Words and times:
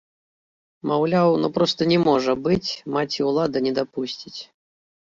Маўляў, 0.91 1.29
ну 1.43 1.51
проста 1.57 1.81
не 1.93 1.99
можа 2.07 2.33
быць, 2.49 2.69
маці-ўлада 2.97 3.57
не 3.69 3.79
дапусціць! 3.83 4.37